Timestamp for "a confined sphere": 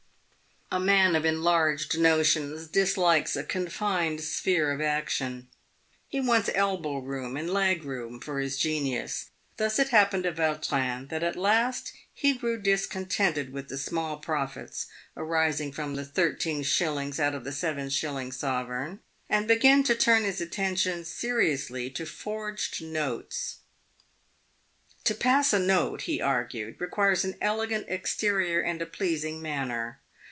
3.35-4.71